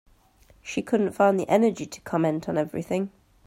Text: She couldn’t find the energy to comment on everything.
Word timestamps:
She 0.63 0.81
couldn’t 0.81 1.11
find 1.13 1.39
the 1.39 1.47
energy 1.47 1.85
to 1.85 2.01
comment 2.01 2.49
on 2.49 2.57
everything. 2.57 3.11